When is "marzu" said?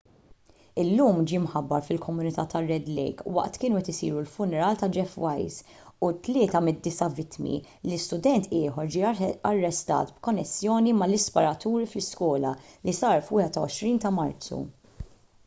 14.17-14.59